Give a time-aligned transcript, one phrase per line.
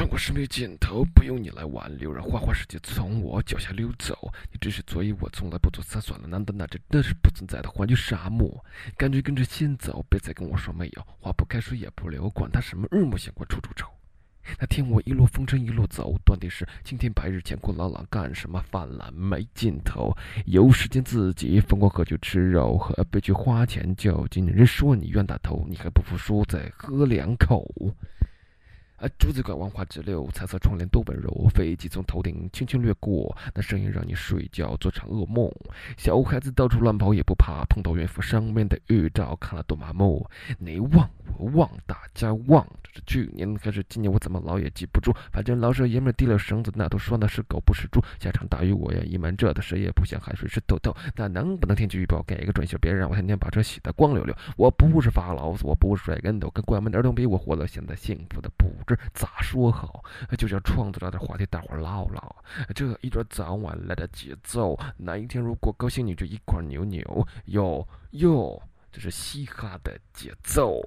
[0.00, 4.32] 生活是没有尽头，不用你来挽留，让花花世界从我脚下溜走。
[4.50, 8.64] 你只是作业，我从来不做，算算了，难道那真的是不存在的环境沙漠？
[8.96, 11.06] 感觉跟着心走，别再跟我说没有。
[11.18, 13.88] 花不开，水也不流，管他什么日暮闲，管处处愁。
[14.58, 20.16] 那天我一路风尘一路走，断的是青天白日乾坤朗朗，干什么泛滥没尽头？
[20.46, 24.46] 有时间自己疯狂喝酒吃肉，何必去花钱较劲？
[24.46, 27.70] 人说你冤大头，你还不服输，再喝两口。
[29.00, 31.48] 啊，竹子怪万花直流，彩色窗帘多温柔。
[31.54, 35.50] 飞机从头顶轻轻掠过，那声音让你睡觉做场噩梦。
[35.96, 40.28] 小孩子到处乱跑也不怕，碰到孕妇上面的预兆，看了多麻木。
[40.58, 41.08] 你忘
[41.38, 42.66] 我忘，大家旺。
[42.82, 44.12] 这是去年还是今年？
[44.12, 45.12] 我怎么老也记不住。
[45.32, 48.02] 反正老少爷们提了绳子，那都说那是狗不是猪。
[48.18, 50.94] 下场大雨我也隐瞒着的，谁也不想海水是透透。
[51.14, 52.76] 那能不能天气预报给个准信？
[52.80, 54.34] 别让我天天把车洗得光溜溜。
[54.56, 58.98] 我不是发牢骚，我不是摔跟头，跟关门的儿童比，我活得现在幸福的不知。
[59.14, 60.02] 咋说好？
[60.36, 62.34] 就想创造点话题，大伙唠唠。
[62.74, 67.26] 这一段早晚来的节奏，哪一天如果高兴，你就一块扭扭。
[67.46, 70.82] 哟哟，这是嘻哈的节奏。